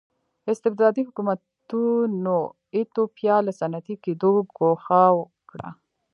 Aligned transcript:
استبدادي 0.51 1.01
حکومتونو 1.07 2.37
ایتوپیا 2.75 3.35
له 3.45 3.51
صنعتي 3.59 3.95
کېدو 4.03 4.31
ګوښه 4.57 5.03
کړه. 5.49 5.69